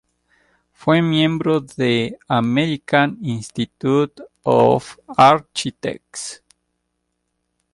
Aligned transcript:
Fue 0.73 0.99
miembro 1.03 1.59
de 1.61 2.17
American 2.27 3.19
Institute 3.21 4.23
of 4.41 4.97
Architects. 5.15 6.41